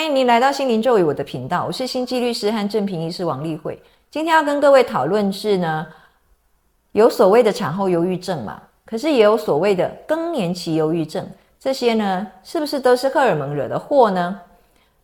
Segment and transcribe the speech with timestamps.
[0.00, 3.78] 欢迎您来到心灵咒语我的频道，我是心机律师和正平医师王丽慧。
[4.10, 5.86] 今天要跟各位讨论是呢，
[6.92, 11.28] 有所谓的产后忧郁症嘛，可是也有所谓的更年期忧郁症，
[11.58, 14.40] 这些呢是不是都是荷尔蒙惹的祸呢？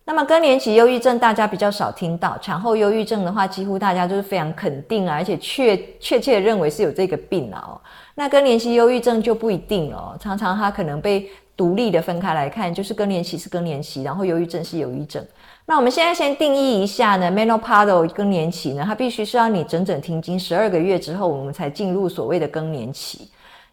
[0.06, 7.78] 那么更年期忧郁症大家比较少听到，产后忧郁症的话，几乎大家都是非常肯定啊，而且确确切认为是有这个病啊。
[8.14, 11.29] 那更年期忧郁症就不一定哦，常常它可能被。
[11.56, 15.24] 独立的分开来看，就是更年期是更年期，然后忧郁症是忧郁症。
[15.64, 23.30] 那我们现在先定义一下呢，menopausal 更年期呢，它必须是要你整整停经十二个月之后，我们才进入所谓的更年期。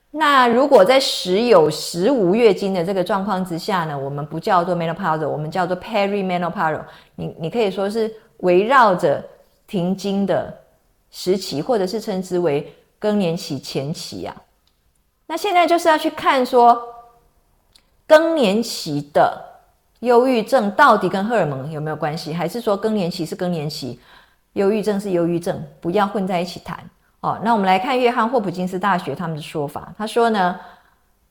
[0.10, 6.84] 那如果在时有时无月经的这个状况之下呢，我们不叫做 menopausal，我们叫做 perimenopausal。
[7.16, 9.22] 你你可以说是围绕着
[9.68, 10.58] 停经的
[11.12, 14.34] 时期，或者是称之为更年期前期啊。
[15.28, 16.82] 那现在就是要去看说。
[18.08, 19.42] 更年期的
[20.02, 22.34] 忧郁症到底跟荷尔蒙有没有关系？
[22.34, 24.00] 还是说更年期是更年期，
[24.54, 25.64] 忧郁症是忧郁症？
[25.80, 26.78] 不要混在一起谈
[27.22, 27.40] 哦。
[27.44, 30.60] 那我们来看约翰霍普金斯大学他们的说法，他说呢，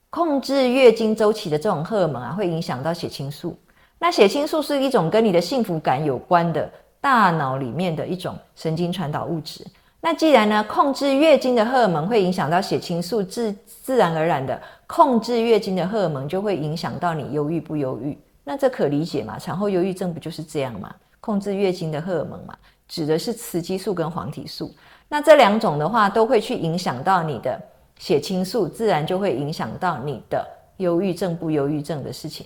[0.08, 3.56] 控制月经周期的这种荷尔蒙啊，会影响到血清素。
[3.98, 6.68] 那血清素是一种跟你的幸福感有关的
[7.00, 9.64] 大脑里面的一种神经传导物质。
[10.04, 18.18] 那既然呢，控制月经的荷尔蒙会影响到血清素，自自然而然的控制月经的荷尔蒙就会影响到你忧郁不忧郁。
[18.42, 19.38] 那这可理解嘛？
[19.38, 20.92] 产后忧郁症不就是这样吗？
[21.20, 22.54] 控制月经的荷尔蒙嘛，
[22.88, 24.74] 指的是雌激素跟黄体素。
[25.08, 27.56] 那这两种的话，都会去影响到你的
[27.96, 30.44] 血清素，自然就会影响到你的
[30.78, 32.44] 忧郁症不忧郁症的事情。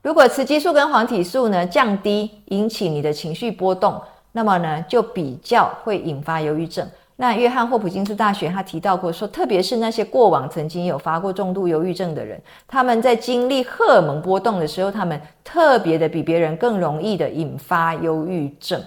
[0.00, 4.00] 如果雌激素跟黄体素呢降低，引起你的情绪波动。
[4.36, 6.86] 那么呢，就比较会引发忧郁症。
[7.16, 18.78] 那约翰霍普金斯大学他提到过说，特别是那些过往曾经有发过重度忧郁症的人，他们在经历荷尔蒙波动的时候，他们特别的比别人更容易的引发忧郁症。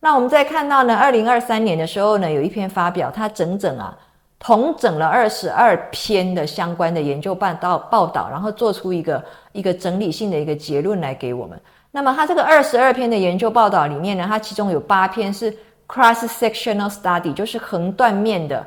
[0.00, 3.94] 那我们再看到呢，二零二三年的时候呢，有一篇发表，他整整啊
[4.38, 9.22] 同整了二十二篇的相关的研究报道报道，然后做出一个
[9.52, 11.60] 一个整理性的一个结论来给我们。
[11.94, 15.54] 那么，它这个二十二篇的研究报道里面呢，它其中有八篇是
[15.86, 18.66] cross-sectional study，就是横断面的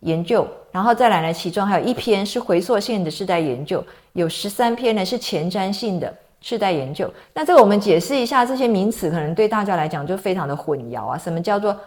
[0.00, 7.12] 研究，然后再来呢，其中还有一篇是回溯性的世代研究，有十三篇呢是前瞻性的世代研究。
[7.34, 11.18] 那这个我们解释一下，这些名词可能对大家来讲就非常的混淆啊。
[11.18, 11.78] 什么叫做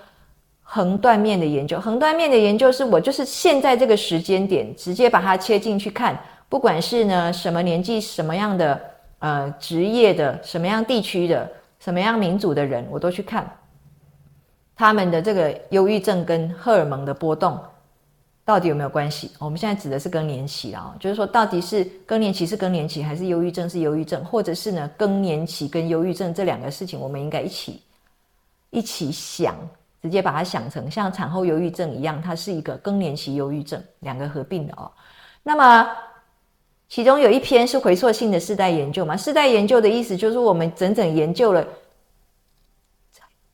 [0.61, 1.79] 横断面的研究？
[1.79, 6.15] 横断面的研究是我就是现在这个时间点直接把它切进去看，
[6.47, 8.79] 不管是呢什么年纪、什么样的。
[9.19, 13.51] 呃，职业的什么样地区的什么样民族的人，我都去看
[14.75, 17.59] 他们的这个忧郁症跟荷尔蒙的波动
[18.45, 19.31] 到底有没有关系？
[19.39, 27.81] 我们现在指的是更年期啊，就是说到底是更年期是更年期，还是忧郁症是忧郁症，或者是呢更年期跟忧郁症这两个事情，我们应该一起
[28.69, 29.55] 一起想，
[29.99, 34.91] 直接把它想成像产后忧郁症一样，它是一个更年期忧郁症，两个合并的哦。
[35.41, 35.88] 那么。
[36.89, 39.15] 其中有一篇是回溯性的世代研究嘛？
[39.17, 41.65] 世代研究的意思就是我们整整研究了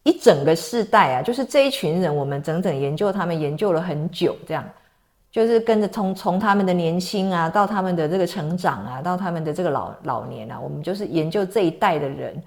[0.03, 4.63] 一整个世代啊，就是这一群人，我们整整研究他们研究了很久，这样
[5.31, 12.39] 就是跟着从从他们的年轻啊，到他们的这个成长啊，到他们的这个老老年啊，我们就是研究这一代的人，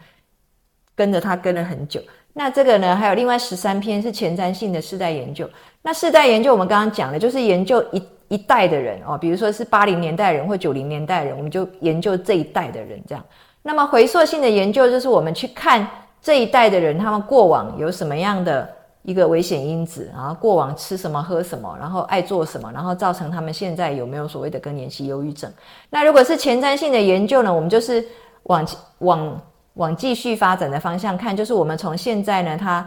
[0.94, 2.00] 跟着他跟了很久。
[2.32, 5.48] 那这个呢，还有另外十三篇是前瞻性的世代研究。
[5.86, 8.02] 那世代研究我们刚刚讲的，就是研究一。
[8.28, 13.24] 一代的人哦，比如说是八零年代人或九零年代人，我们就研究这一代的人这样。
[13.62, 15.88] 那么回溯性的研究就是我们去看
[16.20, 18.68] 这一代的人，他们过往有什么样的
[19.02, 25.48] 一个危险因子，然后过往吃什么喝什么，然后爱做什么，然后造成他们现在有没有所谓的更年期忧郁症。
[25.88, 28.04] 那如果是前瞻性的研究呢，我们就是
[28.42, 28.66] 往
[28.98, 29.40] 往
[29.74, 32.84] 往继续发展的方向看，就是我们从现在呢，他。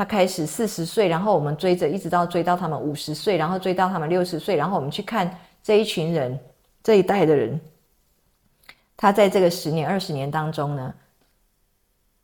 [0.00, 6.40] 他开始四十岁，然后我们追着一直到追到他们五十岁，然后追到他们六十岁，然后我们去看这一群人
[6.82, 7.60] 这一代的人，
[8.96, 10.94] 他在这个十年二十年当中呢，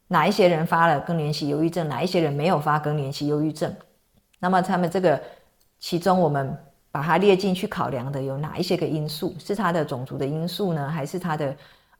[0.08, 3.70] 哪一些人发了更年期忧郁症，哪一些人没有发更年期忧郁症？
[4.38, 5.20] 那么他们这个
[5.78, 6.56] 其中，我们
[6.90, 9.36] 把它列进去考量的有哪一些个因素？
[9.38, 11.54] 是他的种族的因素呢，还是他的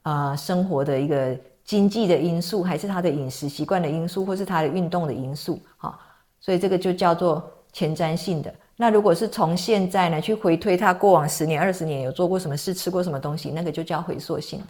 [0.05, 1.39] 呃生活的一个？
[1.67, 5.99] 经济的因素，还是他的饮食习惯的因素，或是他的运动的因素，哈，
[6.41, 7.43] 所以这个就叫做
[7.73, 8.55] 前瞻性的。
[8.77, 14.67] 那如果是从现在呢去回推他过往十年、二十年有做过什么事、吃过什么东西，那个就叫回溯性的。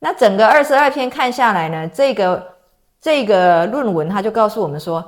[0.00, 2.54] 那整个二十二篇看下来呢，这个
[3.00, 5.06] 这个论文他就告诉我们说，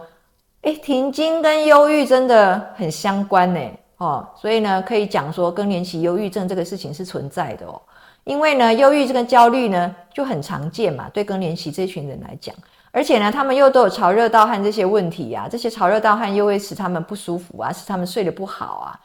[0.60, 3.60] 哎，停经跟忧郁真的很相关呢，
[3.96, 7.82] 哦，所以呢可以讲说更年期忧郁症这个事情是存在的哦。
[8.24, 12.54] 因为呢，忧郁这个焦虑呢就很常见嘛，对更年期这群人来讲，
[12.90, 19.00] 而且呢，他们又都有潮热盗汗这些问题啊，这些潮热盗汗又会使他们不舒服啊，使他们睡得不好啊。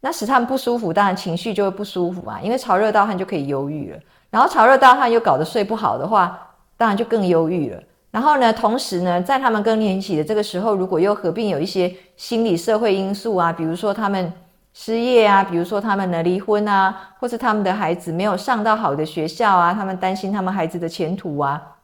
[0.00, 3.98] 那使他们不舒服，当然情绪就会不舒服啊，因为潮热盗汗就可以忧郁了。
[4.30, 6.38] 然后潮热盗汗又搞得睡不好的话，
[6.76, 7.82] 当然就更忧郁了。
[8.12, 14.32] 然后呢，同时呢，在他们更年期的这个时候，如果又合并有一些心理社会因素啊，比如说他们
[14.78, 21.76] 失业啊，比如说他们呢离婚啊，或是他们的孩子没有上到好的学校啊，他们担心他们孩子的前途啊，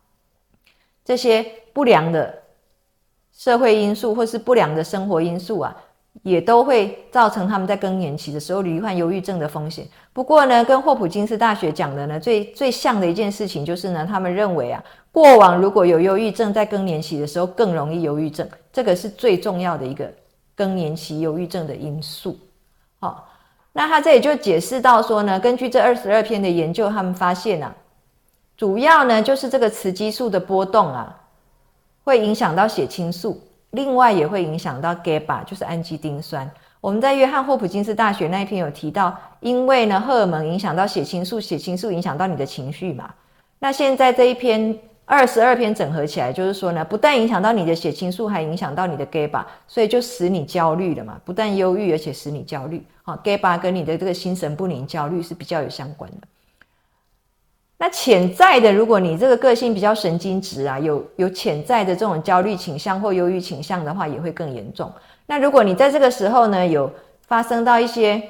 [1.02, 1.42] 这些
[1.72, 2.32] 不良的
[3.32, 5.74] 社会因素或是不良的生活因素啊。
[6.22, 9.88] 也都会造成他们在更年期的时候罹患忧郁症的风险。
[10.12, 20.12] 不过呢，跟霍普金斯大学讲的呢，最最像的一件事情就是呢，他们认为啊，过往如果有忧郁症，在更年期的时候更容易忧郁症，这个是最重要的一个
[20.54, 22.38] 更年期忧郁症的因素。
[23.02, 23.28] 好，
[23.72, 27.74] 那他这里就解释到说呢，根据这二十二篇的研究，他们发现啊，
[28.56, 31.18] 主要呢就是这个雌激素的波动啊，
[32.04, 33.42] 会影响到血清素。
[33.70, 36.48] 另外也会影响到 GABA，就是氨基丁酸。
[36.80, 43.12] 我们在约翰霍普金斯大学那一篇有提到，因为呢荷尔蒙影响到血清素，血清素影响到你的情绪嘛。
[43.58, 51.20] 那现在这一篇二十二篇整合起来，就是说呢，不但影响到你的血清素，还影响到你的 GABA，所以就使你焦虑了嘛。
[51.24, 52.82] 不但忧郁，而且使你焦虑。
[53.02, 56.26] 好，GABA 跟你的这个心神不宁、焦虑是比较有相关的。
[57.76, 64.90] 那潜在的，如果你这个个性比较神经质啊，有有潜在的这种焦虑倾向或忧郁倾向的话，也会更严重。
[65.26, 66.88] 那如果你在这个时候呢，有
[67.26, 68.22] 发生到一些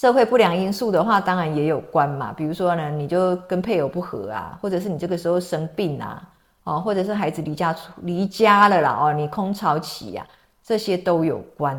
[0.00, 2.32] 社会不良因素的话，当然也有关嘛。
[2.34, 6.22] 比如说呢，你就跟配偶不和啊，或者是你这个时候生病啊，
[6.64, 10.26] 哦，或者是孩子离家出离家了啦，哦，你空巢期呀，
[10.64, 11.78] 这些都有关。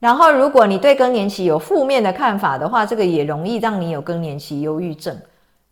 [0.00, 5.16] 然后，如果你对更年期有负面的看法的话，这个也容易让你有更年期忧郁症。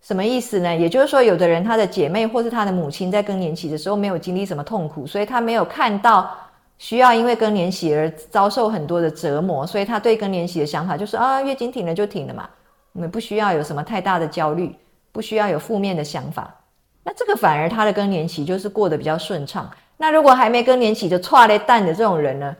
[0.01, 0.77] 什么意思呢？
[0.77, 6.31] 也就是说，有的人他的姐妹或是他的母亲在更年期的时候没有经历什么痛苦，所以他没有看到
[6.81, 12.49] 需要因为更年期而遭受很多的折磨，所以他对更年期的想法就是啊，月经停了就停了嘛，
[12.95, 14.75] 我们不需要有什么太大的焦虑，
[15.13, 16.57] 不需要有负面的想法。
[17.05, 19.71] 那这个反而他的更年期就是过得比较顺畅。
[19.99, 22.57] 那如果还没更年期就踹了蛋的这种人呢，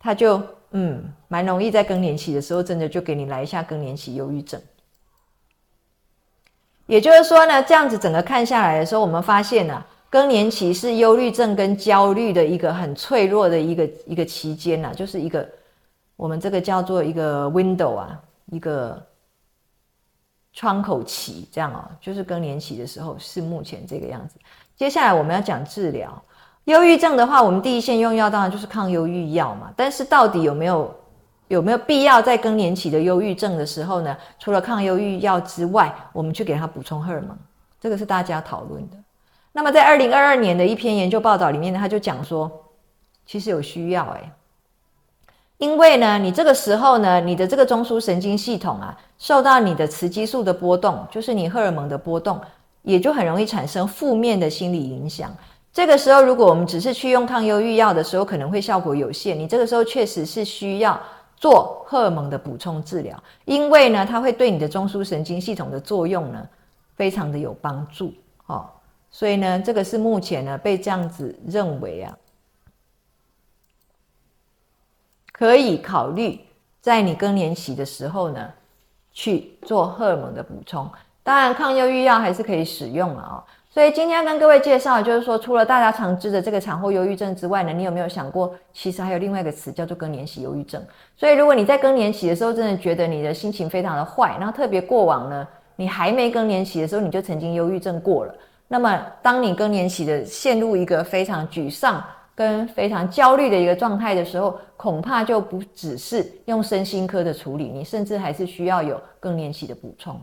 [0.00, 4.60] 他就嗯，蛮容易在更年期的时候真的就给你来一下更年期忧郁症。
[6.86, 15.48] 也就是说呢，这样子整个看下来的时候，我们发现呢，更年期是忧郁症跟焦虑的一个很脆弱的一个一个期间呐，就是一个
[16.16, 19.00] 我们这个叫做一个 window 啊，一个
[20.52, 24.34] 窗口期，这样哦，就是更年期的时候是目前这个样子。
[24.76, 26.22] 接下来我们要讲治疗
[26.64, 30.94] 忧郁症的话，我们第一线用药当然就是抗忧郁药嘛，但是到底有没有？
[31.48, 34.16] 有没有必要在更年期的忧郁症的时候呢？
[34.38, 37.36] 除了抗忧郁药之外，我们去给他补充荷尔蒙？
[37.80, 38.96] 这个是大家讨论的。
[39.52, 42.50] 那么在二零二二年的一篇研究报道里面呢，他就讲说，
[43.26, 44.30] 其实有需要诶，
[45.58, 52.40] 因为呢，你这个时候呢，你的这个中枢神经系统啊，受到你的雌激素的波动，就是你荷尔蒙的波动，
[52.82, 55.34] 也就很容易产生负面的心理影响。
[55.72, 59.38] 这个时候，如果我们只是去用抗忧郁药的时候，可能会效果有限。
[59.38, 61.00] 你这个时候确实是需要。
[61.36, 66.46] 做荷尔蒙的补充治疗，因为呢，它会对你的中枢神经系统的作用呢，
[66.96, 68.12] 非常的有帮助，
[68.44, 68.68] 哦，
[69.10, 72.16] 所以呢，这个是目前呢被这样子认为啊，
[75.32, 76.38] 可以考虑
[76.80, 78.50] 在你更年期的时候呢
[79.12, 80.88] 去做荷尔蒙的补充，
[81.22, 83.44] 当然抗忧郁药还是可以使用了啊。
[83.72, 90.84] 所以今天跟各位介绍，就是说，除了大家常知的这个产后忧郁症之外呢，你有没有想过，其实还有另外一个词叫做更年期忧郁症？
[91.16, 98.34] 所以如果你在更年期的时候，真的觉得你的心情非常的坏，然后特别过往呢，你还没更年期的时候，你就曾经忧郁症过了。
[98.72, 102.00] 那么，当你更年期的陷入一个非常沮丧
[102.36, 110.22] 跟非常焦虑的一个状态的时候，恐怕就不只是用身心科的处理，你甚至还是需要有更年期的补充。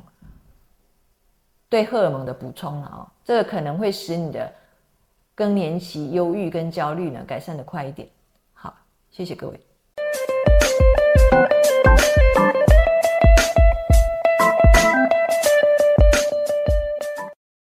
[1.67, 4.49] 对荷尔蒙的补充了哦，这个可能会使你的
[5.35, 8.07] 更年期忧郁跟焦虑呢改善的快一点。
[8.53, 8.73] 好，
[9.11, 9.59] 谢谢各位。